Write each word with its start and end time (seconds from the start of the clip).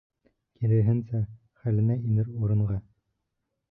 Киреһенсә, 0.61 1.23
хәленә 1.61 2.01
инер 2.11 2.35
урынға... 2.45 2.85